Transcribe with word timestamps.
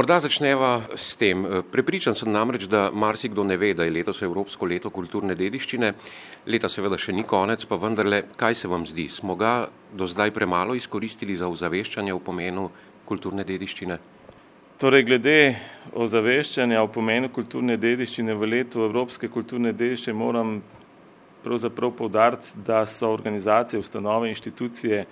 Morda 0.00 0.16
začneva 0.16 0.96
s 0.96 1.12
tem. 1.20 1.42
Prepričan 1.68 2.14
sem 2.16 2.30
namreč, 2.32 2.64
da 2.64 2.88
marsikdo 2.88 3.44
ne 3.44 3.58
ve, 3.60 3.74
da 3.76 3.84
je 3.84 3.92
letos 3.92 4.22
Evropsko 4.24 4.64
leto 4.64 4.88
kulturne 4.88 5.36
dediščine. 5.36 5.90
Leta 6.48 6.70
seveda 6.72 6.96
še 6.96 7.12
ni 7.12 7.20
konec, 7.28 7.66
pa 7.68 7.76
vendarle, 7.76 8.22
kaj 8.40 8.56
se 8.62 8.70
vam 8.72 8.86
zdi? 8.88 9.10
Smo 9.12 9.36
ga 9.36 9.68
do 9.92 10.08
zdaj 10.08 10.32
premalo 10.32 10.72
izkoristili 10.72 11.36
za 11.36 11.52
ozaveščanje 11.52 12.16
o 12.16 12.22
pomenu 12.24 12.70
kulturne 13.04 13.44
dediščine? 13.44 14.00
Torej, 14.80 15.04
glede 15.04 15.38
ozaveščanja 15.92 16.80
o 16.80 16.88
pomenu 16.88 17.28
kulturne 17.28 17.76
dediščine 17.76 18.32
v 18.32 18.52
letu 18.56 18.88
Evropske 18.88 19.28
kulturne 19.28 19.76
dediščine 19.76 20.16
moram 20.16 20.62
pravzaprav 21.44 21.92
povdariti, 22.00 22.56
da 22.56 22.86
so 22.88 23.12
organizacije, 23.12 23.84
ustanove, 23.84 24.32
inštitucije, 24.32 25.04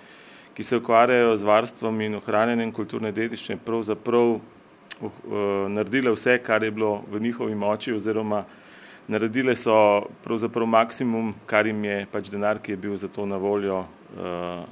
ki 0.57 0.63
se 0.65 0.81
ukvarjajo 0.81 1.37
z 1.37 1.53
varstvom 1.53 2.07
in 2.07 2.23
ohranjanjem 2.25 2.73
kulturne 2.73 3.13
dediščine, 3.13 3.61
pravzaprav 3.61 4.39
naredile 5.69 6.11
vse, 6.11 6.37
kar 6.43 6.63
je 6.63 6.71
bilo 6.71 7.03
v 7.11 7.19
njihovi 7.19 7.55
moči 7.55 7.93
oziroma 7.93 8.43
naredile 9.07 9.55
so 9.55 10.05
pravzaprav 10.23 10.67
maksimum, 10.67 11.33
kar 11.45 11.67
jim 11.67 11.83
je 11.83 12.05
pač 12.11 12.29
denar, 12.29 12.59
ki 12.61 12.71
je 12.71 12.77
bil 12.77 12.97
za 12.97 13.07
to 13.07 13.25
na 13.25 13.37
voljo, 13.37 13.79
uh, 13.79 14.65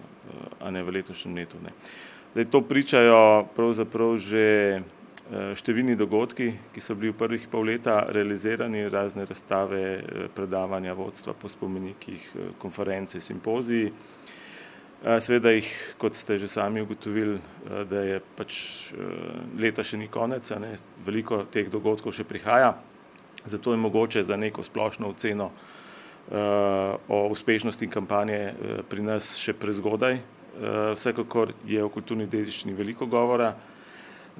a 0.62 0.72
ne 0.72 0.84
v 0.84 1.00
letošnjem 1.00 1.36
letu. 1.36 1.58
Ne. 1.64 1.74
Zdaj, 2.34 2.46
to 2.52 2.62
pričajo 2.62 3.48
pravzaprav 3.56 4.18
že 4.22 4.46
številni 5.60 5.98
dogodki, 6.00 6.54
ki 6.72 6.82
so 6.82 6.96
bili 6.96 7.12
v 7.12 7.20
prvih 7.20 7.48
pol 7.52 7.68
leta 7.68 7.98
realizirani, 8.16 8.86
razne 8.88 9.26
razstave, 9.28 9.82
predavanja 10.36 10.94
vodstva 10.96 11.34
po 11.36 11.52
spomenikih, 11.52 12.30
konference, 12.62 13.20
simpoziji. 13.20 13.92
Seveda 14.98 15.52
jih, 15.54 15.68
kot 16.02 16.16
ste 16.18 16.40
že 16.42 16.48
sami 16.50 16.82
ugotovili, 16.82 17.38
da 17.86 18.02
je 18.02 18.18
pač 18.34 18.54
leta 19.54 19.84
še 19.86 19.98
ni 20.02 20.08
konec, 20.10 20.50
ne, 20.58 20.74
veliko 21.06 21.44
teh 21.54 21.70
dogodkov 21.70 22.16
še 22.18 22.26
prihaja, 22.26 22.74
zato 23.46 23.72
je 23.72 23.78
mogoče 23.78 24.24
za 24.26 24.38
neko 24.38 24.66
splošno 24.66 25.14
oceno 25.14 25.52
o 27.08 27.20
uspešnosti 27.30 27.88
kampanje 27.88 28.56
pri 28.90 29.06
nas 29.06 29.38
še 29.38 29.54
prezgodaj. 29.54 30.18
Vsekakor 30.98 31.54
je 31.70 31.84
o 31.86 31.94
kulturni 31.94 32.26
dediščini 32.26 32.74
veliko 32.74 33.06
govora, 33.06 33.54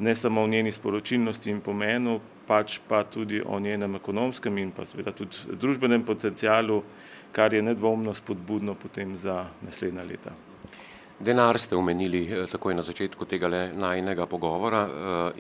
ne 0.02 0.16
samo 0.18 0.42
o 0.42 0.50
njeni 0.50 0.74
sporočilnosti 0.74 1.54
in 1.54 1.62
pomenu, 1.62 2.18
pač 2.50 2.80
pa 2.90 3.04
tudi 3.06 3.44
o 3.46 3.60
njenem 3.60 3.96
ekonomskem 4.02 4.58
in 4.58 4.74
pa 4.74 4.90
seveda 4.90 5.14
tudi 5.14 5.54
družbenem 5.54 6.02
potencialu, 6.02 6.82
kar 7.32 7.54
je 7.54 7.62
nedvomno 7.62 8.18
spodbudno 8.18 8.74
potem 8.74 9.14
za 9.14 9.46
naslednja 9.62 10.04
leta. 10.04 10.47
Denar 11.18 11.58
ste 11.58 11.74
omenili 11.76 12.30
takoj 12.46 12.76
na 12.78 12.84
začetku 12.86 13.26
tega 13.26 13.50
najnega 13.74 14.28
pogovora 14.30 14.84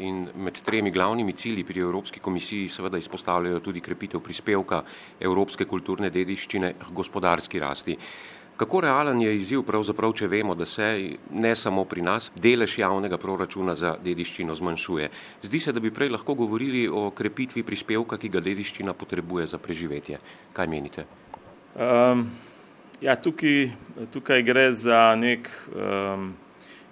in 0.01 0.25
med 0.33 0.57
tremi 0.65 0.89
glavnimi 0.89 1.33
cilji 1.37 1.63
pri 1.63 1.79
Evropski 1.85 2.19
komisiji 2.19 2.69
seveda 2.69 2.97
izpostavljajo 2.97 3.59
tudi 3.59 3.81
krepitev 3.81 4.19
prispevka 4.19 4.81
evropske 5.19 5.65
kulturne 5.69 6.09
dediščine 6.09 6.73
k 6.81 6.89
gospodarski 6.97 7.59
rasti. 7.59 7.97
Kako 8.57 8.81
realen 8.81 9.21
je 9.21 9.35
izziv 9.37 9.61
pravzaprav, 9.61 10.15
če 10.17 10.27
vemo, 10.27 10.55
da 10.57 10.65
se 10.65 10.87
ne 11.29 11.53
samo 11.55 11.83
pri 11.85 12.01
nas 12.01 12.31
delež 12.33 12.79
javnega 12.79 13.21
proračuna 13.21 13.75
za 13.77 13.93
dediščino 14.01 14.55
zmanjšuje? 14.57 15.11
Zdi 15.43 15.59
se, 15.59 15.71
da 15.71 15.79
bi 15.79 15.93
prej 15.93 16.09
lahko 16.09 16.33
govorili 16.33 16.87
o 16.89 17.11
krepitvi 17.13 17.61
prispevka, 17.63 18.17
ki 18.17 18.33
ga 18.33 18.41
dediščina 18.41 18.97
potrebuje 18.97 19.45
za 19.53 19.61
preživetje. 19.61 20.17
Kaj 20.57 20.73
menite? 20.73 21.05
Um, 21.77 22.25
Ja, 23.01 23.13
tukaj, 23.15 23.69
tukaj 24.09 24.41
gre 24.41 24.71
za 24.73 25.15
nek 25.15 25.51
um, 25.69 26.31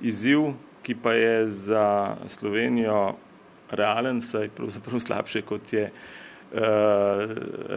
izziv, 0.02 0.52
ki 0.86 0.94
pa 1.02 1.16
je 1.18 1.48
za 1.50 2.16
Slovenijo 2.30 3.16
realen, 3.74 4.20
saj 4.22 4.52
pravzaprav 4.54 5.02
slabše, 5.02 5.42
kot 5.42 5.74
je 5.74 5.88
uh, 5.90 6.62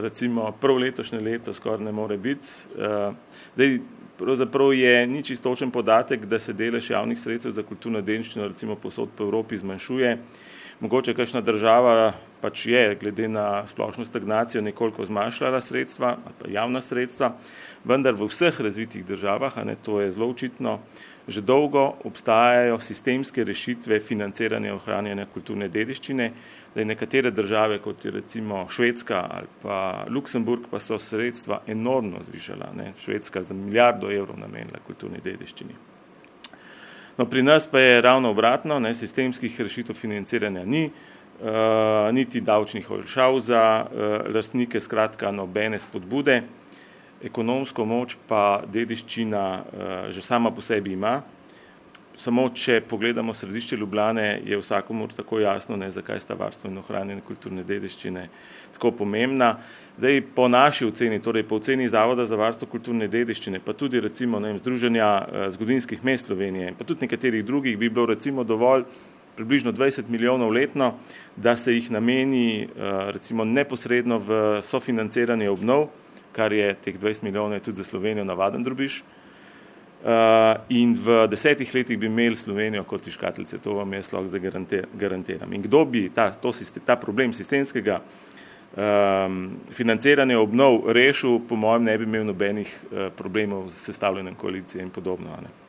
recimo 0.05 0.53
prvo 0.61 0.77
letošnje 0.85 1.21
leto, 1.21 1.55
skoraj 1.57 1.87
ne 1.87 1.93
more 1.93 2.19
biti. 2.21 2.45
Uh, 2.77 3.17
zdaj, 3.55 3.79
pravzaprav 4.21 4.75
je 4.77 5.07
ni 5.07 5.25
čistočen 5.25 5.73
podatek, 5.73 6.29
da 6.29 6.39
se 6.39 6.53
delež 6.53 6.91
javnih 6.91 7.19
sredstev 7.19 7.57
za 7.57 7.65
kulturno 7.65 8.05
dediščino 8.05 8.49
recimo 8.53 8.77
posod 8.77 9.09
po 9.17 9.25
Evropi 9.25 9.57
zmanjšuje. 9.57 10.19
Mogoče 10.81 11.15
kakšna 11.15 11.41
država 11.41 12.13
pač 12.41 12.67
je 12.67 12.95
glede 13.01 13.29
na 13.29 13.67
splošno 13.67 14.05
stagnacijo 14.05 14.63
nekoliko 14.63 15.07
zmanjšala 15.07 15.61
sredstva 15.61 16.17
javna 16.49 16.83
sredstva, 16.83 17.35
vendar 17.85 18.15
v 18.15 18.29
vseh 18.29 18.61
razvitih 18.61 19.07
državah, 19.07 19.59
a 19.59 19.65
ne 19.65 19.77
to 19.83 20.01
je 20.01 20.13
zelo 20.13 20.29
očitno, 20.31 20.79
že 21.29 21.43
dolgo 21.45 21.99
obstajajo 22.09 22.79
sistemske 22.81 23.45
rešitve 23.45 24.01
financiranja 24.01 24.75
ohranjanja 24.75 25.27
kulturne 25.33 25.69
dediščine, 25.69 26.31
da 26.75 26.85
nekatere 26.85 27.31
države, 27.31 27.79
kot 27.85 28.05
je 28.05 28.11
recimo 28.11 28.65
Švedska 28.71 29.27
ali 29.31 29.51
pa 29.63 30.07
Luksemburg, 30.09 30.69
pa 30.71 30.81
so 30.81 30.99
sredstva 30.99 31.63
enormno 31.67 32.23
zvišala, 32.31 32.73
ne, 32.77 32.93
Švedska 33.01 33.43
za 33.43 33.55
milijardo 33.55 34.11
evrov 34.13 34.39
namenila 34.41 34.81
kulturni 34.87 35.21
dediščini. 35.25 35.77
No, 37.19 37.27
pri 37.27 37.43
nas 37.43 37.67
pa 37.67 37.81
je 37.81 38.01
ravno 38.01 38.31
obratno, 38.31 38.79
ne, 38.79 38.95
sistemskih 38.95 39.61
rešitev 39.61 39.97
financiranja 39.99 40.65
ni, 40.65 40.85
uh, 40.87 41.18
niti 42.13 42.41
davčnih 42.41 42.91
olšav 42.91 43.41
za 43.41 43.87
uh, 43.87 44.35
lastnike, 44.35 44.81
skratka 44.81 45.31
nobene 45.31 45.79
spodbude, 45.79 46.43
ekonomsko 47.23 47.85
moč 47.87 48.17
pa 48.29 48.63
dediščina 48.67 49.45
uh, 49.59 50.11
že 50.11 50.23
sama 50.23 50.51
po 50.51 50.61
sebi 50.61 50.93
ima, 50.93 51.21
samo 52.19 52.49
če 52.51 52.81
pogledamo 52.91 53.35
središče 53.35 53.77
Ljubljane, 53.79 54.41
je 54.47 54.59
vsakomur 54.59 55.13
tako 55.15 55.39
jasno, 55.39 55.77
ne, 55.77 55.91
zakaj 55.95 56.21
sta 56.21 56.35
varstvo 56.35 56.71
in 56.71 56.81
ohranjene 56.81 57.23
kulturne 57.27 57.63
dediščine 57.65 58.25
tako 58.75 58.91
pomembna. 58.99 59.53
Zdaj, 59.99 60.21
po 60.35 60.49
naši 60.51 60.87
oceni, 60.87 61.21
torej 61.23 61.47
po 61.47 61.61
oceni 61.63 61.89
Zavoda 61.89 62.27
za 62.27 62.37
varstvo 62.37 62.67
kulturne 62.71 63.07
dediščine, 63.09 63.61
pa 63.63 63.73
tudi 63.73 64.01
recimo 64.03 64.41
ne 64.43 64.57
Združenja 64.59 65.11
zgodovinskih 65.55 66.03
mest 66.05 66.27
Slovenije, 66.27 66.75
pa 66.79 66.85
tudi 66.85 67.07
nekaterih 67.07 67.45
drugih, 67.47 67.79
bi 67.79 67.91
bilo 67.91 68.07
recimo 68.11 68.45
dovolj 68.45 68.85
približno 69.39 69.73
20 69.73 70.11
milijonov 70.11 70.51
letno, 70.51 70.97
da 71.37 71.55
se 71.57 71.77
jih 71.77 71.93
nameni 71.95 72.69
recimo 73.15 73.47
neposredno 73.47 74.19
v 74.19 74.41
sofinanciranje 74.67 75.47
obnov, 75.51 75.89
kar 76.35 76.53
je 76.53 76.75
teh 76.85 76.99
20 76.99 77.23
milijonov 77.23 77.57
je 77.57 77.65
tudi 77.71 77.81
za 77.81 77.87
Slovenijo 77.87 78.27
navaden 78.27 78.67
drobiš, 78.67 79.03
Uh, 79.99 80.63
in 80.71 80.95
v 80.95 81.27
desetih 81.27 81.75
letih 81.75 81.99
bi 81.99 82.07
imeli 82.07 82.37
Slovenijo 82.37 82.85
kot 82.87 83.03
tiškateljice, 83.03 83.59
to 83.59 83.73
vam 83.75 83.93
jaz 83.93 84.13
lahko 84.13 84.31
zagarantiram. 84.31 85.53
In 85.53 85.63
kdo 85.63 85.83
bi 85.85 86.05
ta, 86.15 86.31
to, 86.31 86.53
ta 86.87 86.95
problem 86.97 87.33
sistemskega 87.35 87.99
um, 87.99 89.59
financiranja 89.75 90.39
obnov 90.39 90.87
rešil, 90.95 91.41
po 91.49 91.59
mojem 91.59 91.91
ne 91.91 91.99
bi 91.99 92.07
imel 92.07 92.29
nobenih 92.31 92.71
uh, 92.71 93.09
problemov 93.11 93.73
z 93.75 93.91
sestavljanjem 93.91 94.39
koalicije 94.39 94.87
in 94.87 94.95
podobno. 94.95 95.35
Ne. 95.43 95.68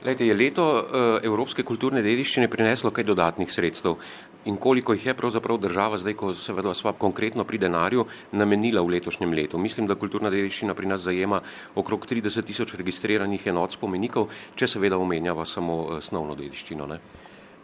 Lejte, 0.00 0.26
je 0.26 0.34
leto 0.34 0.64
uh, 0.64 1.18
Evropske 1.22 1.62
kulturne 1.62 2.00
dediščine 2.00 2.48
prineslo 2.48 2.90
kaj 2.90 3.04
dodatnih 3.04 3.50
sredstev? 3.52 3.98
in 4.44 4.56
koliko 4.56 4.92
jih 4.92 5.06
je 5.06 5.14
pravzaprav 5.14 5.58
država 5.60 5.98
zdaj, 5.98 6.14
ko 6.14 6.34
seveda 6.34 6.74
sva 6.74 6.92
konkretno 6.92 7.44
pri 7.44 7.58
denarju, 7.58 8.06
namenila 8.32 8.80
v 8.82 8.94
letošnjem 8.96 9.34
letu. 9.36 9.58
Mislim, 9.58 9.86
da 9.86 9.94
kulturna 9.94 10.30
dediščina 10.30 10.74
pri 10.74 10.88
nas 10.88 11.02
zajema 11.04 11.42
okrog 11.74 12.06
30 12.06 12.46
tisoč 12.46 12.74
registriranih 12.80 13.46
enot 13.46 13.76
spomenikov, 13.76 14.30
če 14.56 14.66
seveda 14.66 14.98
omenjava 14.98 15.44
samo 15.44 15.76
osnovno 15.98 16.34
dediščino. 16.34 16.86
Ne? 16.86 16.98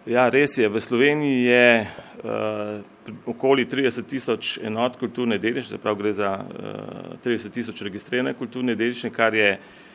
Ja, 0.07 0.29
res 0.31 0.59
je. 0.59 0.69
V 0.69 0.81
Sloveniji 0.81 1.41
je 1.49 1.65
uh, 1.81 3.17
okoli 3.33 3.67
30 3.67 4.07
tisoč 4.07 4.59
enot 4.63 5.01
kulturne 5.01 5.41
dediščine, 5.41 5.81
prav 5.83 5.97
gre 5.97 6.13
za 6.15 6.37
uh, 6.45 7.17
30 7.25 7.57
tisoč 7.57 7.83
registrirane 7.89 8.37
kulturne 8.37 8.77
dediščine, 8.77 9.15
kar 9.17 9.35
je 9.35 9.57
uh, 9.57 9.86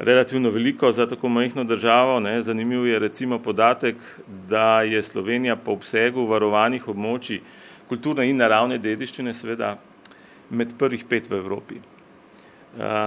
relativno 0.00 0.50
veliko 0.50 0.92
za 0.92 1.06
tako 1.06 1.28
majhno 1.28 1.64
državo. 1.64 2.20
Ne. 2.20 2.42
Zanimiv 2.42 2.86
je 2.86 2.98
recimo 2.98 3.38
podatek, 3.38 3.96
da 4.48 4.82
je 4.82 5.02
Slovenija 5.02 5.56
po 5.56 5.72
obsegu 5.72 6.24
varovanih 6.26 6.88
območij 6.88 7.40
kulturne 7.88 8.28
in 8.30 8.38
naravne 8.38 8.78
dediščine 8.78 9.34
seveda 9.34 9.74
med 10.50 10.74
prvih 10.78 11.04
pet 11.04 11.30
v 11.30 11.40
Evropi. 11.42 11.80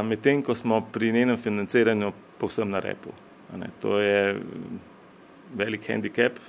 Medtem, 0.03 0.41
ko 0.43 0.55
smo 0.55 0.81
pri 0.91 1.11
njenem 1.11 1.37
financiranju 1.37 2.11
povsem 2.37 2.69
na 2.69 2.79
repu. 2.83 3.13
Ne. 3.57 3.69
To 3.81 3.99
je 3.99 4.37
velik 5.55 5.89
handicap. 5.89 6.39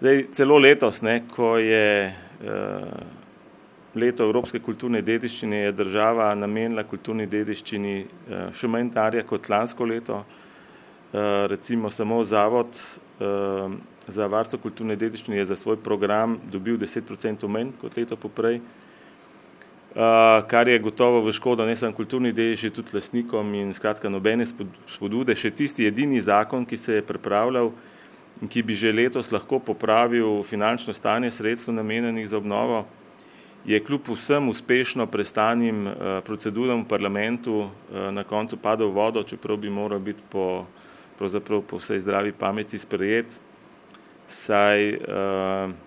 Zdaj, 0.00 0.24
celo 0.34 0.58
letos, 0.58 0.98
ne, 1.02 1.20
ko 1.30 1.56
je 1.62 2.10
uh, 2.10 3.21
leto 3.94 4.24
Evropske 4.24 4.60
kulturne 4.60 5.02
dediščine 5.04 5.66
je 5.66 5.72
država 5.76 6.30
namenila 6.34 6.84
kulturni 6.88 7.26
dediščini 7.28 7.96
eh, 8.00 8.46
še 8.56 8.70
manj 8.70 8.92
denarja 8.92 9.24
kot 9.28 9.48
lansko 9.52 9.88
leto. 9.88 10.22
Eh, 10.22 11.46
recimo 11.52 11.90
samo 11.90 12.22
Zavod 12.24 12.72
eh, 12.72 13.74
za 14.08 14.26
varstvo 14.26 14.58
kulturne 14.62 14.96
dediščine 14.96 15.36
je 15.42 15.50
za 15.52 15.56
svoj 15.56 15.76
program 15.84 16.38
dobil 16.52 16.78
10% 16.80 17.48
manj 17.48 17.74
kot 17.80 17.96
leto 17.96 18.16
poprej, 18.16 18.62
kar 20.48 20.68
je 20.68 20.78
gotovo 20.80 21.18
v 21.20 21.34
škodo 21.36 21.66
ne 21.68 21.74
samo 21.76 21.92
kulturni 21.92 22.30
dediščini, 22.32 22.72
tudi 22.72 22.94
lastnikom 22.96 23.50
in 23.54 23.74
skratka 23.76 24.08
nobene 24.08 24.46
spodbude. 24.48 25.36
Še 25.36 25.50
tisti 25.52 25.84
edini 25.84 26.22
zakon, 26.24 26.64
ki 26.64 26.78
se 26.80 26.96
je 26.96 27.04
pripravljal, 27.04 27.68
in 28.40 28.48
ki 28.48 28.62
bi 28.64 28.72
že 28.72 28.88
letos 28.88 29.28
lahko 29.30 29.60
popravil 29.60 30.40
finančno 30.48 30.96
stanje 30.96 31.30
sredstv 31.30 31.76
namenjenih 31.76 32.24
za 32.24 32.40
obnovo, 32.40 32.86
je 33.64 33.78
kljub 33.84 34.08
vsem 34.14 34.48
uspešno 34.48 35.06
prestanim 35.06 35.86
proceduram 36.26 36.82
v 36.82 36.88
parlamentu 36.88 37.70
na 37.90 38.24
koncu 38.24 38.56
padel 38.56 38.90
v 38.90 38.98
vodo, 38.98 39.22
čeprav 39.22 39.56
bi 39.56 39.70
moral 39.70 40.00
biti 40.02 40.22
po, 40.30 40.66
po 41.18 41.78
vsej 41.78 42.00
zdravi 42.00 42.32
pameti 42.32 42.78
sprejet, 42.78 43.26
saj 44.26 44.98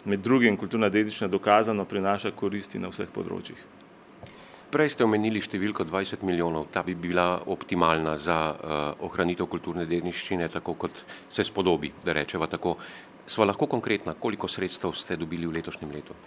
med 0.05 0.19
drugim 0.19 0.57
kulturna 0.57 0.89
dedična 0.89 1.27
dokazano 1.27 1.85
prinaša 1.85 2.31
koristi 2.31 2.79
na 2.79 2.93
vseh 2.93 3.11
področjih. 3.11 3.59
Prej 4.75 4.89
ste 4.91 5.05
omenili 5.05 5.39
številko 5.39 5.85
20 5.87 6.25
milijonov, 6.27 6.65
ta 6.67 6.81
bi 6.83 6.97
bila 6.99 7.37
optimalna 7.47 8.17
za 8.19 8.37
uh, 8.51 9.03
ohranitev 9.07 9.47
kulturne 9.47 9.85
dediščine, 9.87 10.49
tako 10.51 10.73
kot 10.81 11.03
se 11.31 11.45
spodobi, 11.47 11.93
da 12.03 12.11
rečeva 12.17 12.49
tako. 12.51 12.73
Sva 13.23 13.47
lahko 13.47 13.69
konkretna, 13.71 14.17
koliko 14.19 14.49
sredstev 14.51 14.91
ste 14.99 15.15
dobili 15.21 15.47
v 15.47 15.55
letošnjem 15.55 15.93
letu? 15.95 16.17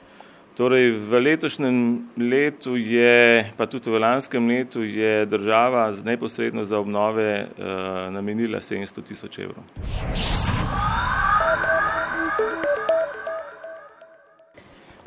Torej, 0.58 0.98
v 0.98 1.10
letošnjem 1.22 2.10
letu 2.18 2.74
je, 2.74 3.46
pa 3.54 3.70
tudi 3.70 3.94
v 3.94 4.02
lanskem 4.02 4.42
letu, 4.42 4.82
je 4.82 5.22
država 5.30 5.94
neposredno 6.02 6.66
za 6.66 6.82
obnove 6.82 7.46
uh, 7.46 8.10
namenila 8.10 8.58
700 8.58 9.06
tisoč 9.06 9.38
evrov. 9.38 9.62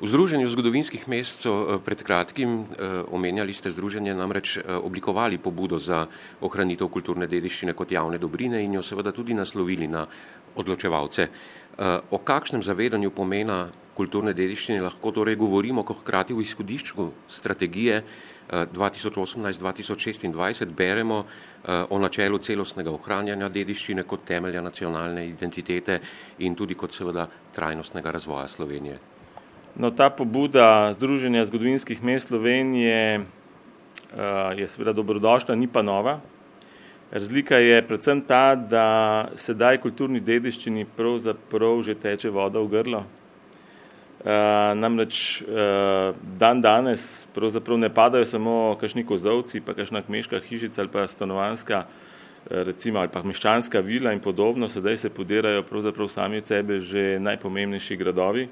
V 0.01 0.07
Združenju 0.07 0.49
zgodovinskih 0.49 1.03
mest 1.05 1.43
so 1.45 1.51
eh, 1.53 1.77
pred 1.77 1.99
kratkim, 2.01 2.65
eh, 2.73 3.03
omenjali 3.11 3.53
ste 3.53 3.69
združenje, 3.69 4.15
namreč 4.17 4.57
eh, 4.57 4.65
oblikovali 4.65 5.37
pobudo 5.37 5.77
za 5.77 6.07
ohranitev 6.41 6.89
kulturne 6.89 7.27
dediščine 7.29 7.75
kot 7.77 7.91
javne 7.91 8.17
dobrine 8.17 8.63
in 8.65 8.79
jo 8.79 8.81
seveda 8.81 9.11
tudi 9.11 9.37
naslovili 9.37 9.85
na 9.85 10.07
odločevalce. 10.55 11.27
O 12.11 12.17
kakšnem 12.19 12.61
zavedanju 12.61 13.09
pomena 13.15 13.69
kulturne 13.95 14.33
dediščine 14.33 14.81
lahko 14.81 15.11
torej 15.11 15.35
govorimo, 15.35 15.83
ko 15.83 15.93
hkrati 15.99 16.33
v 16.33 16.41
izhodišču 16.45 17.09
strategije 17.29 18.03
2018-2026 18.51 20.65
beremo 20.75 21.25
o 21.89 21.99
načelu 21.99 22.37
celostnega 22.37 22.91
ohranjanja 22.91 23.49
dediščine 23.49 24.03
kot 24.03 24.25
temelja 24.27 24.61
nacionalne 24.61 25.27
identitete 25.27 25.99
in 26.39 26.55
tudi 26.55 26.75
kot 26.75 26.91
seveda 26.91 27.27
trajnostnega 27.55 28.11
razvoja 28.11 28.47
Slovenije. 28.47 28.99
No, 29.75 29.91
ta 29.91 30.09
pobuda 30.09 30.93
Združenja 30.97 31.45
zgodovinskih 31.45 32.03
mest 32.03 32.27
Slovenije 32.27 33.19
uh, 33.19 33.25
je 34.57 34.67
seveda 34.67 34.93
dobrodošla, 34.93 35.55
ni 35.55 35.67
pa 35.67 35.81
nova. 35.81 36.19
Razlika 37.11 37.55
je 37.55 37.87
predvsem 37.87 38.21
ta, 38.21 38.55
da 38.55 39.29
sedaj 39.35 39.77
kulturni 39.83 40.19
dediščini 40.19 40.85
pravzaprav 40.97 41.83
že 41.83 41.95
teče 41.95 42.29
voda 42.29 42.59
v 42.59 42.67
grlo. 42.67 43.03
Uh, 44.21 44.77
namreč 44.77 45.41
uh, 45.41 46.13
dan 46.37 46.61
danes 46.61 47.25
pravzaprav 47.33 47.79
ne 47.81 47.89
padajo 47.89 48.25
samo 48.25 48.77
kakšni 48.77 49.01
kozovci, 49.05 49.63
pa 49.65 49.73
kakšna 49.73 50.03
kmeška 50.05 50.43
hišica 50.45 50.81
ali 50.81 50.91
pa 50.93 51.07
stanovanska, 51.07 51.85
recimo 52.49 52.99
ali 52.99 53.09
pa 53.09 53.23
meščanska 53.25 53.81
vila 53.81 54.13
in 54.13 54.21
podobno, 54.21 54.69
sedaj 54.69 54.97
se 54.97 55.09
podirajo 55.09 55.63
pravzaprav 55.63 56.07
sami 56.07 56.37
od 56.37 56.47
sebe 56.47 56.81
že 56.81 57.17
najpomembnejši 57.19 57.97
gradovi. 57.97 58.47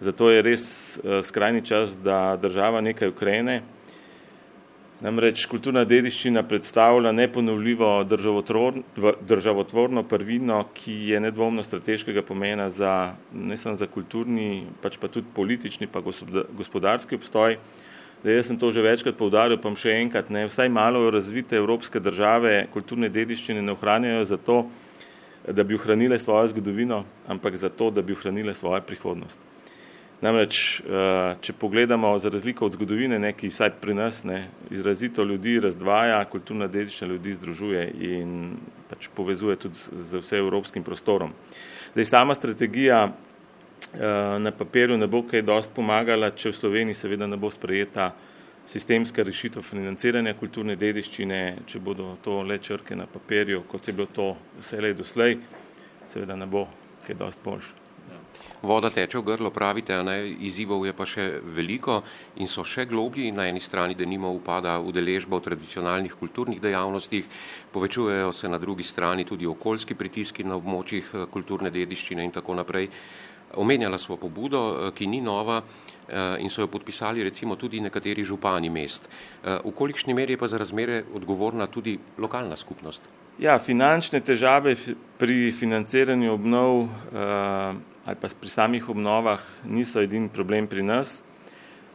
Zato 0.00 0.30
je 0.30 0.42
res 0.42 0.64
eh, 0.96 1.20
skrajni 1.22 1.60
čas, 1.66 1.98
da 2.00 2.36
država 2.40 2.80
nekaj 2.80 3.12
ukrene. 3.12 3.60
Namreč 5.00 5.46
kulturna 5.48 5.86
dediščina 5.88 6.42
predstavlja 6.44 7.08
neponovljivo 7.16 7.88
državotvorno 8.04 10.02
prvino, 10.04 10.58
ki 10.76 10.96
je 11.08 11.20
nedvomno 11.24 11.62
strateškega 11.64 12.20
pomena 12.28 12.66
za, 12.70 13.14
ne 13.32 13.56
samo 13.56 13.80
za 13.80 13.88
kulturni, 13.88 14.66
pač 14.82 14.98
pa 15.00 15.08
tudi 15.08 15.32
politični, 15.34 15.88
pa 15.88 16.02
gospodarski 16.04 17.16
obstoj. 17.16 17.56
Da 18.20 18.34
jaz 18.34 18.50
sem 18.50 18.58
to 18.60 18.68
že 18.76 18.84
večkrat 18.84 19.16
povdaril, 19.16 19.56
pa 19.56 19.72
še 19.72 19.96
enkrat, 20.02 20.28
ne, 20.28 20.44
vsaj 20.50 20.68
malo 20.68 21.06
razvite 21.10 21.56
evropske 21.56 22.00
države 22.00 22.66
kulturne 22.74 23.08
dediščine 23.08 23.62
ne 23.64 23.72
ohranjajo 23.72 24.26
zato, 24.28 24.58
da 25.48 25.64
bi 25.64 25.80
ohranile 25.80 26.18
svojo 26.20 26.52
zgodovino, 26.52 27.06
ampak 27.26 27.56
zato, 27.56 27.88
da 27.90 28.04
bi 28.04 28.12
ohranile 28.12 28.52
svojo 28.54 28.82
prihodnost. 28.84 29.49
Namreč, 30.20 30.80
eh, 30.80 31.36
če 31.40 31.52
pogledamo 31.56 32.18
za 32.18 32.28
razliko 32.28 32.66
od 32.66 32.74
zgodovine, 32.76 33.18
ne, 33.18 33.32
ki 33.32 33.48
vsaj 33.48 33.70
pri 33.80 33.94
nas 33.96 34.20
ne, 34.24 34.50
izrazito 34.70 35.24
ljudi 35.24 35.56
razdvaja, 35.60 36.18
kulturna 36.28 36.68
dedična 36.68 37.08
ljudi 37.08 37.34
združuje 37.38 37.86
in 38.04 38.34
pač 38.90 39.08
povezuje 39.16 39.56
tudi 39.56 39.80
z 39.80 40.20
vse 40.20 40.36
evropskim 40.36 40.84
prostorom. 40.84 41.32
Zdaj, 41.94 42.04
sama 42.04 42.36
strategija 42.36 43.06
eh, 43.08 44.38
na 44.38 44.52
papirju 44.52 45.00
ne 45.00 45.08
bo 45.08 45.22
kaj 45.24 45.42
dost 45.42 45.72
pomagala, 45.72 46.34
če 46.36 46.52
v 46.52 46.58
Sloveniji 46.58 47.00
seveda 47.00 47.26
ne 47.26 47.40
bo 47.40 47.48
sprejeta 47.50 48.12
sistemska 48.68 49.24
rešitev 49.24 49.64
financiranja 49.64 50.36
kulturne 50.36 50.76
dediščine, 50.76 51.64
če 51.66 51.80
bodo 51.80 52.18
to 52.22 52.42
le 52.44 52.60
črke 52.60 52.92
na 52.96 53.08
papirju, 53.08 53.64
kot 53.64 53.88
je 53.88 53.96
bilo 53.96 54.12
to 54.12 54.34
vselej 54.60 54.98
doslej, 55.00 55.38
seveda 56.12 56.36
ne 56.36 56.46
bo 56.46 56.68
kaj 57.06 57.16
dost 57.16 57.40
boljše. 57.44 57.79
Voda 58.62 58.90
teče 58.92 59.18
v 59.18 59.24
grlo, 59.24 59.48
pravite, 59.50 59.96
ne, 60.04 60.18
izzivov 60.44 60.84
je 60.84 60.92
pa 60.92 61.06
še 61.08 61.40
veliko 61.40 62.02
in 62.44 62.48
so 62.48 62.60
še 62.60 62.84
globlji. 62.84 63.30
Na 63.32 63.46
eni 63.48 63.60
strani, 63.60 63.96
da 63.96 64.04
nima 64.04 64.28
upada 64.28 64.76
udeležba 64.84 65.38
v 65.38 65.46
tradicionalnih 65.48 66.12
kulturnih 66.20 66.60
dejavnostih, 66.60 67.24
povečujejo 67.72 68.34
se 68.36 68.48
na 68.52 68.58
drugi 68.60 68.84
strani 68.84 69.24
tudi 69.24 69.48
okoljski 69.48 69.96
pritiski 69.96 70.44
na 70.44 70.60
območjih 70.60 71.08
eh, 71.14 71.24
kulturne 71.32 71.72
dediščine 71.72 72.24
in 72.24 72.34
tako 72.36 72.58
naprej. 72.60 72.90
Omenjala 73.56 73.96
smo 73.98 74.18
pobudo, 74.20 74.60
eh, 74.60 74.92
ki 74.92 75.08
ni 75.08 75.22
nova 75.24 75.62
eh, 75.62 76.36
in 76.44 76.52
so 76.52 76.60
jo 76.60 76.68
podpisali 76.68 77.24
recimo 77.24 77.56
tudi 77.56 77.80
nekateri 77.80 78.24
župani 78.28 78.68
mest. 78.68 79.08
V 79.40 79.72
kolikšni 79.72 80.12
meri 80.12 80.36
je 80.36 80.42
pa 80.42 80.52
za 80.52 80.60
razmere 80.60 81.00
odgovorna 81.16 81.64
tudi 81.66 81.96
lokalna 82.18 82.60
skupnost? 82.60 83.08
Ja, 83.40 83.56
finančne 83.56 84.20
težave 84.20 84.76
pri 85.16 85.48
financiranju 85.48 86.34
obnov 86.34 86.90
ali 88.10 88.18
pa 88.18 88.28
pri 88.40 88.50
samih 88.50 88.88
obnovah 88.88 89.40
niso 89.64 90.00
edini 90.02 90.28
problem 90.28 90.66
pri 90.66 90.82
nas. 90.82 91.22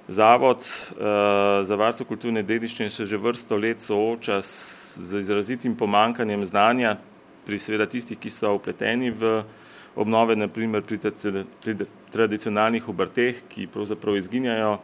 Zavod 0.07 0.63
uh, 0.63 1.65
za 1.67 1.75
varstvo 1.75 2.05
kulturne 2.05 2.43
dediščine 2.43 2.89
se 2.89 3.05
že 3.05 3.17
vrsto 3.17 3.57
let 3.57 3.81
sooča 3.81 4.39
s, 4.41 4.95
z 4.95 5.19
izrazitim 5.19 5.75
pomankanjem 5.75 6.45
znanja 6.45 6.95
pri 7.45 7.59
seveda 7.59 7.85
tistih, 7.85 8.17
ki 8.17 8.29
so 8.29 8.53
upleteni 8.55 9.11
v 9.11 9.43
obnove, 9.95 10.35
naprimer 10.35 10.83
pri, 10.83 10.99
pri 11.63 11.75
tradicionalnih 12.11 12.87
obrteh, 12.89 13.41
ki 13.49 13.67
pravzaprav 13.67 14.15
izginjajo. 14.17 14.77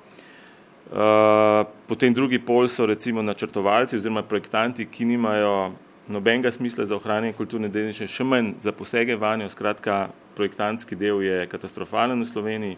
Uh, 0.91 1.63
potem 1.87 2.13
drugi 2.13 2.41
pol 2.43 2.67
so 2.67 2.85
recimo 2.85 3.23
načrtovalci 3.23 3.95
oziroma 3.95 4.25
projektanti, 4.27 4.89
ki 4.91 5.05
nimajo 5.05 5.71
nobenega 6.11 6.51
smisla 6.51 6.85
za 6.85 6.97
ohranjanje 6.97 7.37
kulturne 7.37 7.69
dediščine, 7.71 8.11
še 8.11 8.27
manj 8.27 8.51
za 8.65 8.75
posege 8.75 9.15
vanjo, 9.15 9.47
skratka 9.53 10.09
projektantski 10.35 10.95
del 10.95 11.21
je 11.23 11.45
katastrofalen 11.47 12.21
v 12.21 12.27
Sloveniji. 12.27 12.77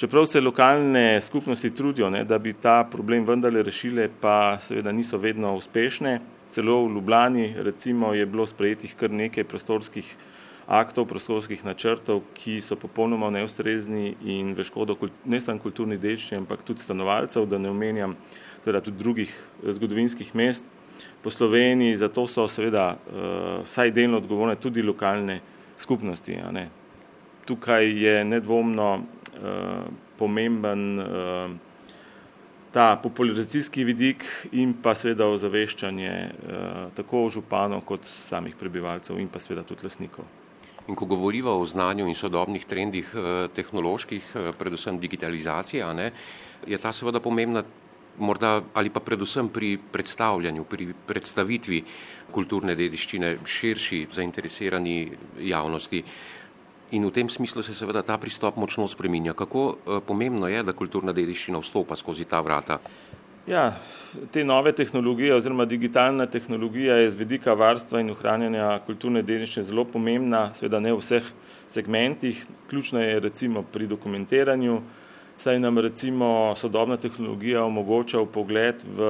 Čeprav 0.00 0.26
se 0.26 0.40
lokalne 0.40 1.20
skupnosti 1.20 1.70
trudijo, 1.74 2.10
ne, 2.10 2.24
da 2.24 2.38
bi 2.38 2.52
ta 2.52 2.84
problem 2.90 3.26
vendarle 3.28 3.62
rešile, 3.62 4.08
pa 4.20 4.56
seveda 4.60 4.92
niso 4.92 5.18
vedno 5.18 5.52
uspešne. 5.56 6.20
Celo 6.50 6.86
v 6.86 6.94
Ljubljani 6.94 7.54
recimo 7.58 8.14
je 8.14 8.26
bilo 8.26 8.46
sprejetih 8.46 8.94
kar 8.96 9.10
nekaj 9.10 9.44
prostorskih 9.44 10.16
aktov, 10.70 11.04
prostorskih 11.10 11.64
načrtov, 11.66 12.22
ki 12.34 12.60
so 12.62 12.78
popolnoma 12.78 13.28
neustrezni 13.34 14.14
in 14.24 14.54
v 14.54 14.64
škodo 14.64 14.96
ne 15.26 15.40
samo 15.42 15.58
kulturni 15.58 15.98
dediščini, 15.98 16.44
ampak 16.44 16.62
tudi 16.64 16.86
stanovalcev, 16.86 17.44
da 17.50 17.58
ne 17.58 17.70
omenjam 17.70 18.16
seveda 18.64 18.80
tudi 18.80 19.02
drugih 19.02 19.30
eh, 19.34 19.72
zgodovinskih 19.74 20.34
mest 20.34 20.64
po 21.22 21.30
Sloveniji, 21.30 21.96
zato 21.96 22.26
so 22.28 22.46
seveda 22.48 22.94
uh, 22.96 23.64
vsaj 23.64 23.90
delno 23.92 24.16
odgovorne 24.16 24.56
tudi 24.56 24.82
lokalne 24.82 25.40
skupnosti. 25.40 25.59
Tukaj 27.46 27.88
je 28.04 28.24
nedvomno 28.24 28.90
uh, 28.96 29.04
pomemben 30.18 30.98
uh, 30.98 31.50
ta 32.70 32.96
popularizacijski 33.02 33.84
vidik 33.84 34.26
in 34.52 34.76
pa 34.82 34.94
seveda 34.94 35.26
ozaveščanje 35.26 36.12
uh, 36.12 36.92
tako 36.94 37.24
županov 37.32 37.82
kot 37.88 38.06
samih 38.06 38.54
prebivalcev 38.60 39.18
in 39.18 39.28
pa 39.28 39.42
seveda 39.42 39.64
tudi 39.66 39.88
lasnikov. 39.88 40.28
In 40.88 40.96
ko 40.96 41.06
govorimo 41.06 41.52
o 41.54 41.66
znanju 41.66 42.06
in 42.08 42.16
sodobnih 42.18 42.64
trendih 42.66 43.10
tehnoloških, 43.54 44.30
predvsem 44.58 44.96
digitalizacija, 44.98 45.92
ne, 45.94 46.08
je 46.66 46.78
ta 46.78 46.90
seveda 46.92 47.20
pomembna 47.20 47.62
morda 48.20 48.60
ali 48.74 48.90
pa 48.90 49.00
predvsem 49.00 49.48
pri 49.48 49.78
predstavljanju, 49.92 50.64
pri 50.64 50.92
predstavitvi 51.06 51.84
kulturne 52.30 52.76
dediščine 52.78 53.38
širši 53.44 54.06
zainteresirani 54.12 54.98
javnosti. 55.40 56.04
In 56.90 57.06
v 57.06 57.14
tem 57.14 57.28
smislu 57.30 57.62
se 57.62 57.74
seveda 57.74 58.02
ta 58.02 58.18
pristop 58.18 58.56
močno 58.58 58.88
spreminja. 58.90 59.34
Kako 59.34 59.62
eh, 59.70 60.00
pomembno 60.06 60.48
je, 60.50 60.62
da 60.62 60.74
kulturna 60.74 61.14
dediščina 61.14 61.58
vstopa 61.62 61.96
skozi 61.96 62.26
ta 62.26 62.40
vrata? 62.42 62.80
Ja, 63.46 63.72
te 64.30 64.44
nove 64.44 64.72
tehnologije 64.76 65.34
oziroma 65.34 65.64
digitalna 65.64 66.26
tehnologija 66.26 66.96
je 67.00 67.10
z 67.10 67.16
vidika 67.16 67.54
varstva 67.54 68.02
in 68.02 68.10
ohranjanja 68.12 68.80
kulturne 68.86 69.22
dediščine 69.22 69.64
zelo 69.66 69.86
pomembna, 69.88 70.50
seveda 70.54 70.80
ne 70.80 70.92
v 70.92 71.00
vseh 71.00 71.30
segmentih. 71.72 72.42
Ključna 72.70 73.00
je 73.06 73.20
recimo 73.20 73.62
pri 73.62 73.86
dokumentiranju, 73.86 74.80
saj 75.40 75.58
nam 75.60 75.78
recimo 75.78 76.54
sodobna 76.56 76.96
tehnologija 76.96 77.62
omogoča 77.64 78.20
pogled 78.32 78.82
v 78.96 79.06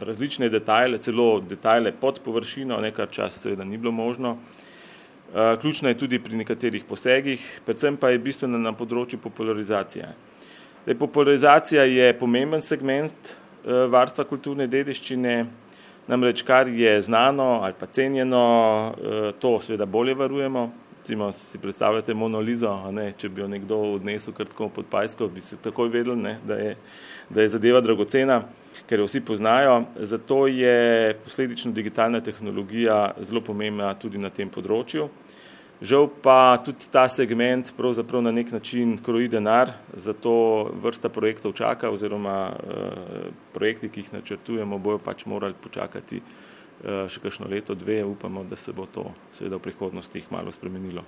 različne 0.00 0.48
detajle, 0.48 0.98
celo 0.98 1.40
detajle 1.40 1.90
pod 2.00 2.20
površino, 2.24 2.78
nekaj 2.80 3.08
čas 3.10 3.40
seveda 3.42 3.64
ni 3.64 3.78
bilo 3.78 3.90
možno. 3.92 4.36
Eh, 5.34 5.56
ključna 5.60 5.88
je 5.88 5.98
tudi 5.98 6.18
pri 6.22 6.36
nekaterih 6.36 6.84
posegih, 6.84 7.42
predvsem 7.66 7.96
pa 7.96 8.12
je 8.12 8.20
bistvena 8.22 8.58
na 8.58 8.72
področju 8.72 9.18
popularizacije. 9.18 10.12
Zdaj, 10.84 10.98
popularizacija 10.98 11.82
je 11.82 12.12
pomemben 12.18 12.62
segment 12.62 13.14
eh, 13.26 13.86
varstva 13.90 14.24
kulturne 14.30 14.68
dediščine, 14.70 15.34
namreč 16.06 16.44
kar 16.46 16.68
je 16.68 16.94
znano 17.02 17.58
ali 17.64 17.74
pa 17.78 17.90
cenjeno, 17.90 18.46
eh, 18.94 19.32
to 19.40 19.58
seveda 19.58 19.86
bolje 19.86 20.14
varujemo. 20.14 20.70
Recimo 21.02 21.32
si 21.32 21.58
predstavljate 21.58 22.14
monolizo, 22.14 22.70
ne, 22.94 23.08
če 23.18 23.26
bi 23.28 23.40
jo 23.42 23.48
nekdo 23.50 23.74
odnesel 23.96 24.30
kratko 24.38 24.68
pod 24.70 24.86
pajsko, 24.86 25.26
bi 25.34 25.40
se 25.42 25.56
takoj 25.58 25.88
vedel, 25.90 26.14
ne, 26.14 26.36
da, 26.46 26.54
je, 26.54 26.76
da 27.26 27.42
je 27.42 27.50
zadeva 27.56 27.80
dragocena, 27.82 28.36
ker 28.86 29.02
jo 29.02 29.08
vsi 29.08 29.20
poznajo. 29.26 29.80
Zato 29.98 30.46
je 30.46 31.16
posledično 31.24 31.72
digitalna 31.74 32.20
tehnologija 32.22 33.16
zelo 33.18 33.42
pomembna 33.42 33.90
tudi 33.98 34.22
na 34.22 34.30
tem 34.30 34.46
področju. 34.46 35.08
Žal 35.82 36.06
pa 36.22 36.38
tudi 36.62 36.86
ta 36.94 37.08
segment 37.10 37.74
pravzaprav 37.74 38.22
na 38.22 38.30
nek 38.30 38.54
način 38.54 38.94
kroji 39.02 39.26
denar, 39.34 39.74
zato 40.06 40.36
vrsta 40.86 41.10
projektov 41.10 41.58
čaka 41.58 41.90
oziroma 41.90 42.38
eh, 42.54 43.28
projekti, 43.58 43.90
ki 43.90 44.06
jih 44.06 44.16
načrtujemo, 44.20 44.78
bojo 44.78 45.02
pač 45.02 45.26
morali 45.26 45.58
počakati 45.66 46.22
Eh, 46.22 46.51
še 46.82 47.22
kakšno 47.22 47.46
leto, 47.46 47.74
dve, 47.78 48.02
upamo, 48.04 48.42
da 48.44 48.56
se 48.56 48.72
bo 48.74 48.86
to 48.90 49.06
seveda 49.32 49.56
v 49.56 49.64
prihodnosti 49.70 50.24
malo 50.34 50.52
spremenilo. 50.52 51.04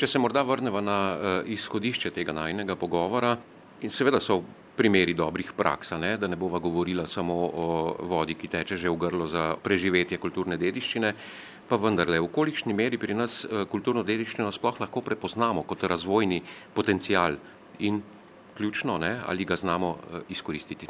Če 0.00 0.06
se 0.06 0.18
morda 0.18 0.42
vrnemo 0.42 0.80
na 0.80 0.98
eh, 1.12 1.52
izhodišče 1.54 2.10
tega 2.16 2.32
najnega 2.32 2.74
pogovora, 2.80 3.36
in 3.84 3.92
seveda 3.92 4.20
so 4.20 4.40
primeri 4.76 5.12
dobrih 5.14 5.52
praksa, 5.56 5.98
ne, 6.00 6.14
da 6.16 6.28
ne 6.28 6.38
bova 6.40 6.58
govorila 6.58 7.06
samo 7.06 7.34
o 7.34 7.66
vodi, 8.08 8.34
ki 8.34 8.48
teče 8.48 8.78
že 8.80 8.88
v 8.88 8.96
grlo 8.96 9.26
za 9.28 9.56
preživetje 9.62 10.18
kulturne 10.18 10.56
dediščine, 10.56 11.14
pa 11.68 11.76
vendarle, 11.76 12.18
v 12.18 12.30
kolikšni 12.32 12.74
meri 12.74 12.98
pri 12.98 13.14
nas 13.14 13.44
eh, 13.44 13.66
kulturno 13.70 14.02
dediščino 14.02 14.50
sploh 14.50 14.80
lahko 14.80 15.04
prepoznamo 15.06 15.62
kot 15.62 15.84
razvojni 15.84 16.42
potencial 16.74 17.36
in 17.78 18.02
ključno, 18.56 18.98
ne, 18.98 19.18
ali 19.26 19.44
ga 19.44 19.56
znamo 19.56 19.88
uh, 19.88 20.20
izkoristiti? 20.28 20.86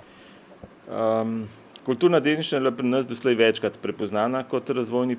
Um, 0.91 1.45
kulturna 1.85 2.21
dediščina 2.21 2.59
je 2.59 2.65
bila 2.65 2.77
pri 2.77 2.89
nas 2.89 3.07
doslej 3.07 3.39
večkrat 3.39 3.79
prepoznana 3.83 4.43
kot 4.49 4.71
razvojni 4.71 5.17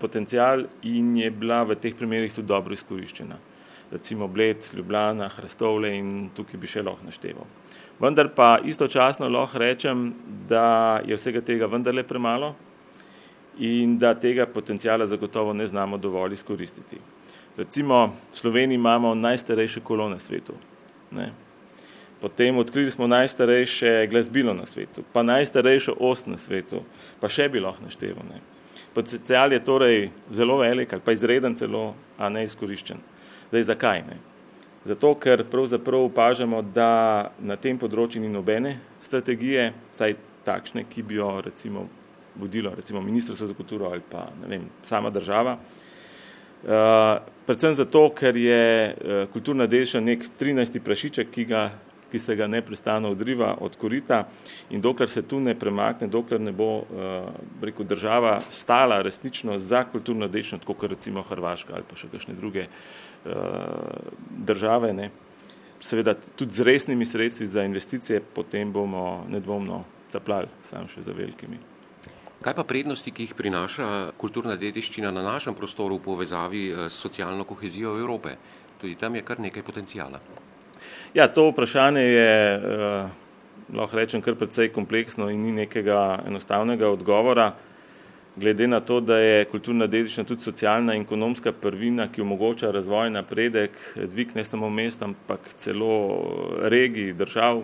potencial 0.00 0.66
in 0.82 1.16
je 1.16 1.30
bila 1.30 1.62
v 1.62 1.78
teh 1.78 1.94
primerih 1.94 2.34
tudi 2.34 2.48
dobro 2.48 2.74
izkoriščena. 2.74 3.38
Recimo 3.92 4.28
Bled, 4.28 4.64
Ljubljana, 4.74 5.28
Hrestovle 5.28 5.92
in 5.98 6.30
tukaj 6.34 6.60
bi 6.60 6.70
še 6.70 6.82
lahko 6.82 7.04
našteval. 7.04 7.46
Vendar 8.00 8.32
pa 8.34 8.56
istočasno 8.64 9.28
lahko 9.28 9.60
rečem, 9.60 10.12
da 10.48 11.00
je 11.06 11.16
vsega 11.16 11.44
tega 11.44 11.68
vendarle 11.70 12.02
premalo 12.02 12.54
in 13.58 13.98
da 13.98 14.14
tega 14.14 14.46
potencijala 14.46 15.06
zagotovo 15.06 15.52
ne 15.52 15.66
znamo 15.66 15.98
dovolj 15.98 16.34
izkoristiti. 16.34 16.98
Recimo 17.56 18.06
v 18.32 18.36
Sloveniji 18.36 18.80
imamo 18.80 19.14
najstarejše 19.14 19.80
kolo 19.84 20.08
na 20.08 20.18
svetu. 20.18 20.56
Ne? 21.14 21.30
Potem 22.20 22.58
odkrili 22.58 22.90
smo 22.90 23.06
najstarejše 23.06 24.06
glasbilo 24.10 24.54
na 24.54 24.66
svetu, 24.66 25.02
pa 25.12 25.22
najstarejšo 25.22 25.96
ost 25.98 26.26
na 26.30 26.38
svetu, 26.38 26.84
pa 27.20 27.28
še 27.28 27.48
bi 27.50 27.60
lahko 27.60 27.82
našteval. 27.82 28.22
Ne. 28.30 28.38
Potencial 28.94 29.52
je 29.52 29.62
torej 29.64 30.10
zelo 30.30 30.60
velik 30.60 30.92
ali 30.92 31.02
pa 31.02 31.16
izreden 31.16 31.56
celo, 31.58 31.94
a 32.18 32.28
ne 32.28 32.44
izkoriščen. 32.46 33.00
Zdaj, 33.50 33.66
zakaj 33.72 34.04
ne? 34.06 34.20
Zato, 34.84 35.14
ker 35.14 35.44
pravzaprav 35.50 36.08
upažamo, 36.08 36.62
da 36.62 37.30
na 37.38 37.56
tem 37.56 37.78
področju 37.78 38.22
ni 38.22 38.30
nobene 38.30 38.76
strategije, 39.02 39.70
saj 39.94 40.16
takšne, 40.46 40.86
ki 40.90 41.02
bi 41.06 41.18
jo 41.18 41.36
recimo 41.42 41.86
vodilo 42.34 42.72
recimo 42.74 43.02
Ministrstvo 43.04 43.46
za 43.46 43.54
kulturo 43.54 43.90
ali 43.92 44.00
pa 44.10 44.30
ne 44.40 44.48
vem, 44.48 44.62
sama 44.88 45.10
država. 45.10 45.52
Uh, 45.52 45.91
predvsem 47.46 47.74
zato, 47.74 48.08
ker 48.14 48.36
je 48.36 48.66
uh, 48.92 49.24
kulturna 49.32 49.66
dediščina 49.66 50.04
nek 50.06 50.28
13. 50.40 50.78
prašiček, 50.84 51.30
ki 51.30 51.48
ga 51.50 51.70
ki 52.12 52.18
se 52.20 52.34
ga 52.36 52.44
neprestano 52.44 53.08
odriva 53.08 53.54
od 53.64 53.76
korita 53.80 54.26
in 54.70 54.82
dokler 54.84 55.08
se 55.08 55.22
tu 55.24 55.38
ne 55.40 55.54
premakne, 55.56 56.10
dokler 56.12 56.40
ne 56.40 56.52
bo 56.52 56.82
uh, 56.82 57.30
rekel, 57.62 57.86
država 57.88 58.34
stala 58.50 59.00
resnično 59.02 59.56
za 59.58 59.84
kulturno 59.88 60.28
dečno, 60.28 60.58
tako 60.58 60.74
kot 60.74 60.90
recimo 60.92 61.22
Hrvaška 61.22 61.72
ali 61.72 61.88
pa 61.88 61.96
še 61.96 62.12
kakšne 62.12 62.36
druge 62.36 62.66
države, 64.44 64.92
ne, 64.92 65.10
seveda 65.80 66.14
tudi 66.36 66.54
z 66.54 66.66
resnimi 66.66 67.06
sredstvi 67.06 67.46
za 67.46 67.64
investicije, 67.64 68.20
potem 68.20 68.72
bomo 68.72 69.24
nedvomno 69.30 69.84
zaplali 70.12 70.50
sam 70.62 70.88
še 70.88 71.06
za 71.06 71.14
velikimi. 71.14 71.71
Kaj 72.42 72.56
pa 72.58 72.64
prednosti, 72.66 73.10
ki 73.14 73.28
jih 73.28 73.34
prinaša 73.38 73.86
kulturna 74.18 74.56
dediščina 74.58 75.12
na 75.14 75.22
našem 75.22 75.54
prostoru 75.54 76.00
v 76.00 76.02
povezavi 76.02 76.62
eh, 76.68 76.86
s 76.90 76.98
socialno 76.98 77.46
kohezijo 77.46 77.94
Evrope? 78.00 78.34
Tudi 78.80 78.96
tam 78.98 79.14
je 79.14 79.22
kar 79.22 79.38
nekaj 79.40 79.62
potencijala. 79.62 80.18
Ja, 81.14 81.28
to 81.30 81.44
vprašanje 81.52 82.02
je, 82.02 82.32
uh, 82.58 83.76
lahko 83.78 83.96
rečem, 83.96 84.22
kar 84.24 84.34
precej 84.34 84.72
kompleksno 84.74 85.28
in 85.30 85.44
ni 85.44 85.52
nekega 85.52 86.24
enostavnega 86.26 86.88
odgovora. 86.90 87.52
Glede 88.34 88.66
na 88.66 88.80
to, 88.80 88.98
da 89.00 89.20
je 89.20 89.44
kulturna 89.52 89.86
dediščina 89.86 90.26
tudi 90.26 90.42
socialna 90.42 90.96
in 90.98 91.04
ekonomska 91.06 91.52
prvina, 91.52 92.08
ki 92.10 92.24
omogoča 92.24 92.72
razvoj, 92.74 93.12
napredek, 93.14 93.78
dvig 93.94 94.34
ne 94.34 94.42
samo 94.44 94.70
mest, 94.72 95.04
ampak 95.06 95.52
celo 95.62 95.94
regij, 96.74 97.12
držav, 97.14 97.62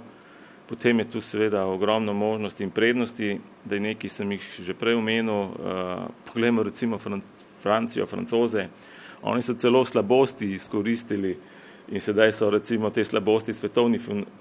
potem 0.68 0.98
je 0.98 1.10
tu 1.10 1.20
seveda 1.20 1.64
ogromno 1.64 2.12
možnosti 2.12 2.64
in 2.64 2.70
prednosti, 2.70 3.40
da 3.64 3.74
je 3.74 3.80
nekaj, 3.80 4.10
sem 4.10 4.32
jih 4.32 4.48
že 4.62 4.74
prej 4.74 4.98
omenil, 5.00 5.34
uh, 5.34 5.52
poglejmo 6.28 6.62
recimo 6.62 6.98
Francijo, 7.62 8.06
Francoze, 8.06 8.68
oni 9.22 9.42
so 9.42 9.54
celo 9.54 9.84
slabosti 9.84 10.52
izkoristili 10.52 11.38
in 11.88 12.00
sedaj 12.00 12.32
so 12.32 12.50
recimo 12.50 12.90
te 12.90 13.04
slabosti 13.04 13.52
svetovni 13.52 13.98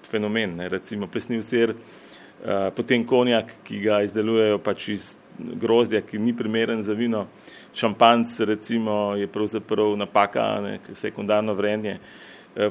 fenomen, 0.09 0.55
ne, 0.55 0.69
recimo 0.69 1.07
plesni 1.07 1.41
sir, 1.43 1.71
uh, 1.71 2.67
potem 2.75 3.05
konjak, 3.07 3.53
ki 3.63 3.79
ga 3.79 4.01
izdelujejo 4.03 4.59
pač 4.59 4.89
iz 4.89 5.15
grozdja, 5.39 6.01
ki 6.01 6.19
ni 6.19 6.35
primeren 6.35 6.83
za 6.83 6.93
vino, 6.93 7.27
šampanc 7.73 8.39
recimo 8.39 9.15
je 9.15 9.27
pravzaprav 9.27 9.95
napaka, 9.97 10.59
ne, 10.61 10.79
sekundarno 10.95 11.53
vrenje, 11.53 11.99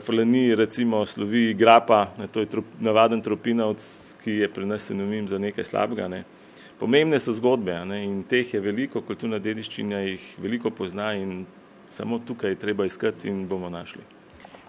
flani 0.01 0.55
recimo 0.55 1.07
slovi 1.07 1.55
grapa, 1.55 2.07
ne, 2.19 2.27
to 2.27 2.41
je 2.41 2.47
trop, 2.51 2.65
navaden 2.81 3.23
tropinovc, 3.23 3.85
ki 4.25 4.41
je 4.43 4.49
pri 4.51 4.67
nas 4.67 4.89
sinonim 4.89 5.29
za 5.29 5.39
nekaj 5.39 5.65
slabega. 5.65 6.09
Ne. 6.09 6.25
Pomembne 6.81 7.21
so 7.23 7.33
zgodbe 7.33 7.77
ne, 7.87 8.03
in 8.05 8.25
teh 8.27 8.55
je 8.55 8.61
veliko, 8.61 9.01
kulturna 9.07 9.39
dediščina 9.39 10.03
jih 10.09 10.25
veliko 10.43 10.71
pozna 10.75 11.13
in 11.15 11.45
samo 11.91 12.19
tukaj 12.19 12.59
treba 12.59 12.85
iskati 12.85 13.29
in 13.31 13.47
bomo 13.49 13.71
našli. 13.71 14.03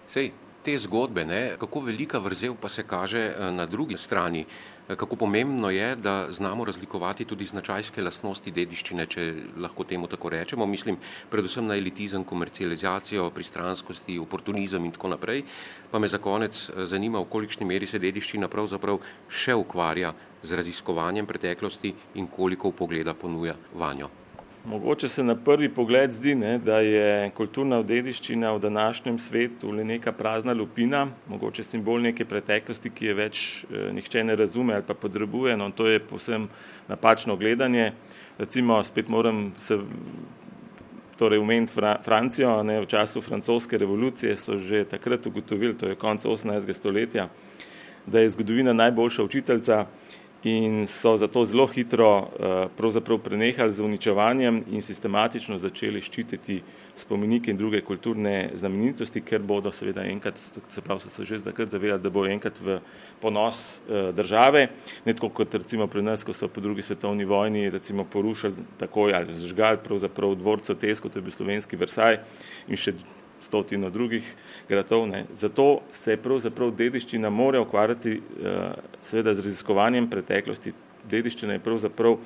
Sej, 0.08 0.30
te 0.64 0.78
zgodbe, 0.78 1.24
ne, 1.24 1.42
kako 1.58 1.80
velika 1.90 2.18
vrzel 2.18 2.54
pa 2.60 2.68
se 2.68 2.86
kaže 2.86 3.18
eh, 3.18 3.50
na 3.52 3.66
drugi 3.66 3.96
strani, 3.96 4.40
eh, 4.40 4.77
kako 4.96 5.16
pomembno 5.16 5.70
je, 5.70 5.94
da 5.94 6.26
znamo 6.30 6.64
razlikovati 6.64 7.24
tudi 7.24 7.46
značajske 7.46 8.02
lastnosti 8.02 8.50
dediščine, 8.50 9.06
če 9.06 9.24
lahko 9.60 9.84
temu 9.84 10.06
tako 10.06 10.28
rečemo, 10.32 10.66
mislim 10.66 10.96
predvsem 11.30 11.66
na 11.66 11.76
elitizem, 11.76 12.24
komercializacijo, 12.24 13.30
pristranskosti, 13.30 14.18
oportunizem 14.18 14.84
in 14.84 14.92
tako 14.92 15.12
naprej, 15.12 15.44
pa 15.90 15.98
me 15.98 16.08
za 16.08 16.18
konec 16.18 16.68
eh, 16.68 16.86
zanima, 16.86 17.20
v 17.20 17.28
kolikšni 17.28 17.66
meri 17.66 17.86
se 17.86 17.98
dediščina 17.98 18.48
pravzaprav 18.48 19.00
še 19.28 19.54
ukvarja 19.54 20.14
z 20.42 20.56
raziskovanjem 20.56 21.26
preteklosti 21.26 21.94
in 22.14 22.26
koliko 22.26 22.72
pogleda 22.72 23.14
ponuja 23.14 23.56
vanjo. 23.74 24.27
Mogoče 24.68 25.08
se 25.08 25.24
na 25.24 25.34
prvi 25.34 25.68
pogled 25.68 26.12
zdi, 26.12 26.34
ne, 26.34 26.58
da 26.58 26.80
je 26.84 27.30
kulturna 27.36 27.78
dediščina 27.82 28.50
v 28.52 28.60
današnjem 28.60 29.16
svetu 29.18 29.70
le 29.72 29.84
neka 29.84 30.12
prazna 30.12 30.52
lupina, 30.52 31.06
mogoče 31.28 31.64
simbol 31.64 32.02
neke 32.04 32.26
preteklosti, 32.28 32.92
ki 32.92 33.06
je 33.06 33.14
več 33.16 33.38
eh, 33.64 33.86
nihče 33.96 34.26
ne 34.28 34.36
razume 34.36 34.74
ali 34.76 34.84
pa 34.84 34.92
potrebuje, 34.94 35.56
no 35.56 35.70
to 35.72 35.86
je 35.88 36.02
posem 36.04 36.44
napačno 36.88 37.36
gledanje. 37.36 37.94
Recimo, 38.38 38.82
spet 38.84 39.08
moram 39.08 39.54
se 39.56 39.78
torej 41.16 41.40
umeniti 41.40 41.72
Fra, 41.72 41.96
Francijo, 42.04 42.62
ne, 42.62 42.82
v 42.84 42.92
času 42.92 43.24
francoske 43.24 43.78
revolucije 43.78 44.36
so 44.36 44.58
že 44.58 44.84
takrat 44.84 45.26
ugotovili, 45.26 45.78
to 45.78 45.88
je 45.88 45.96
konec 45.96 46.28
18. 46.28 46.74
stoletja, 46.76 47.30
da 48.06 48.20
je 48.20 48.36
zgodovina 48.36 48.76
najboljša 48.76 49.24
učiteljica 49.24 49.86
in 50.42 50.86
so 50.86 51.16
zato 51.16 51.46
zelo 51.46 51.66
hitro 51.66 52.30
pravzaprav 52.76 53.18
prenehali 53.18 53.72
z 53.72 53.82
uničevanjem 53.82 54.62
in 54.70 54.82
sistematično 54.82 55.58
začeli 55.58 56.00
ščititi 56.00 56.60
spomenike 56.96 57.50
in 57.50 57.56
druge 57.56 57.80
kulturne 57.82 58.50
znamenitosti, 58.54 59.20
ker 59.20 59.42
bodo 59.42 59.72
seveda 59.74 60.04
enkrat, 60.06 60.38
se 60.68 60.82
pravi, 60.82 61.00
so 61.00 61.10
se 61.10 61.24
že 61.24 61.38
zdakrat 61.42 61.70
zavedali, 61.70 62.02
da 62.02 62.10
bo 62.10 62.26
enkrat 62.26 62.60
v 62.60 62.78
ponos 63.20 63.80
države, 64.14 64.68
ne 65.04 65.14
tako 65.14 65.28
kot 65.28 65.54
recimo 65.54 65.86
pri 65.86 66.02
nas, 66.02 66.24
ko 66.24 66.32
so 66.32 66.48
po 66.48 66.60
drugi 66.60 66.82
svetovni 66.82 67.24
vojni 67.24 67.70
recimo 67.70 68.04
porušili 68.04 68.54
takoj 68.78 69.14
ali 69.14 69.34
zžgali 69.34 69.82
pravzaprav 69.84 70.34
dvorce 70.34 70.74
v 70.74 70.78
Tesko, 70.78 71.08
to 71.08 71.18
je 71.18 71.22
bil 71.22 71.34
slovenski 71.34 71.76
Versaj 71.76 72.22
in 72.68 72.76
še 72.78 72.94
stotino 73.40 73.90
drugih 73.90 74.34
gradov. 74.68 75.06
Ne. 75.08 75.24
Zato 75.34 75.80
se 75.92 76.16
pravzaprav 76.16 76.72
dediščina 76.76 77.30
mora 77.30 77.60
ukvarjati 77.60 78.20
seveda 79.02 79.34
z 79.34 79.44
raziskovanjem 79.46 80.10
preteklosti. 80.10 80.74
Dediščina 81.08 81.56
je 81.56 81.62
pravzaprav 81.64 82.18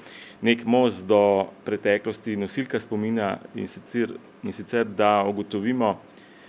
nek 0.43 0.65
most 0.65 1.07
do 1.07 1.49
preteklosti, 1.65 2.37
nosilka 2.37 2.81
spomina 2.81 3.37
in 3.55 3.69
sicer, 3.69 4.17
in 4.43 4.53
sicer 4.53 4.89
da 4.89 5.21
ugotovimo, 5.29 5.93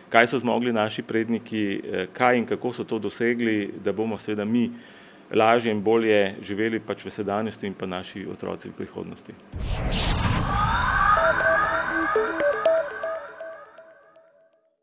kaj 0.09 0.31
so 0.31 0.39
zmogli 0.41 0.73
naši 0.73 1.03
predniki, 1.05 1.81
kaj 2.13 2.37
in 2.37 2.49
kako 2.49 2.73
so 2.73 2.83
to 2.83 2.99
dosegli, 2.99 3.73
da 3.83 3.93
bomo 3.93 4.17
seveda 4.17 4.45
mi 4.45 4.69
lažje 5.33 5.71
in 5.71 5.81
bolje 5.81 6.35
živeli 6.41 6.79
pač 6.79 7.05
v 7.05 7.11
sedanjosti 7.11 7.67
in 7.67 7.73
pa 7.73 7.85
naši 7.85 8.25
otroci 8.29 8.69
v 8.69 8.77
prihodnosti. 8.77 9.33